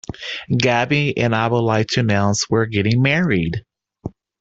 [0.57, 3.63] Gabby and I would like to announce we are getting married!.